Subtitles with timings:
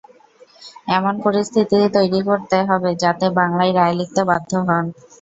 [0.89, 4.85] এমন পরিস্থিতি তৈরি করতে হবে যাতে বাংলায় রায় লিখতে বাধ্য হন।